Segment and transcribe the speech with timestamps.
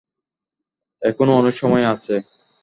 [1.01, 2.15] এখনো অনেক সময় আছে।